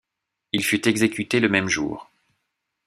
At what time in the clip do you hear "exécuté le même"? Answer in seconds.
0.87-1.67